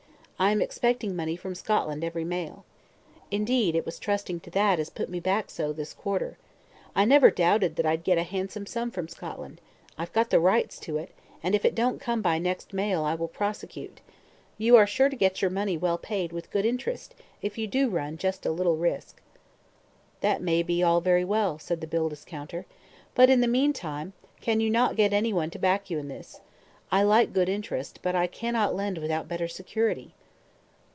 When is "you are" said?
14.57-14.87